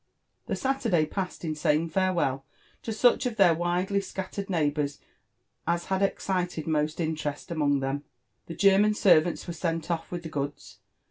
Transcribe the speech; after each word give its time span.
The 0.47 0.55
Saturday 0.55 1.05
passed 1.05 1.45
in 1.45 1.53
saying 1.53 1.89
farewell 1.89 2.43
to 2.81 2.91
such 2.91 3.27
of 3.27 3.35
their 3.35 3.53
widely 3.53 4.01
scat 4.01 4.31
tered 4.31 4.47
oeighbouKS 4.47 4.97
as 5.67 5.85
had 5.85 6.01
excited 6.01 6.65
most 6.65 6.99
interest 6.99 7.51
among 7.51 7.81
them. 7.81 8.03
The 8.47 8.55
Gcr 8.55 8.81
pan 8.81 8.93
servants 8.95 9.45
ware 9.47 9.53
sent 9.53 9.91
off 9.91 10.09
with 10.11 10.23
the 10.23 10.29
goods. 10.29 10.79